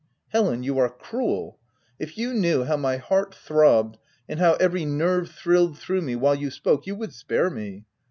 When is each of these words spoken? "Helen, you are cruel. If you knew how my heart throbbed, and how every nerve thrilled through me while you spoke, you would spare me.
"Helen, 0.33 0.63
you 0.63 0.79
are 0.79 0.89
cruel. 0.89 1.59
If 1.99 2.17
you 2.17 2.33
knew 2.33 2.63
how 2.63 2.75
my 2.75 2.97
heart 2.97 3.35
throbbed, 3.35 3.99
and 4.27 4.39
how 4.39 4.53
every 4.53 4.83
nerve 4.83 5.29
thrilled 5.29 5.77
through 5.77 6.01
me 6.01 6.15
while 6.15 6.33
you 6.33 6.49
spoke, 6.49 6.87
you 6.87 6.95
would 6.95 7.13
spare 7.13 7.51
me. 7.51 7.85